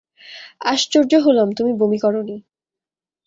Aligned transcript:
আশ্চর্য 0.65 1.11
হলাম 1.19 1.47
তুমি 1.51 1.71
বমি 1.73 1.97
করোনি। 1.97 2.37